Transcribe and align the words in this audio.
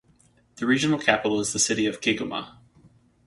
The 0.55 0.65
regional 0.65 0.97
capital 0.97 1.39
is 1.41 1.53
the 1.53 1.59
city 1.59 1.85
of 1.85 2.01
Kigoma. 2.01 2.57